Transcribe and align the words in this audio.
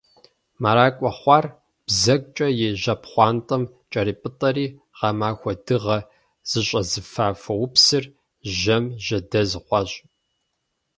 Мэракӏуэ 0.61 1.11
хъуар, 1.19 1.45
бзэгукӏэ 1.85 2.47
и 2.65 2.67
жьэпхъуантэм 2.81 3.63
кӏэрипӏытӏэри, 3.91 4.65
гъэмахуэ 4.97 5.53
дыгъэ 5.65 5.97
зыщӏэзыфа 6.49 7.27
фоупсыр, 7.41 8.05
жьэм 8.57 8.85
жьэдэз 9.05 9.51
хъуащ. 9.65 9.91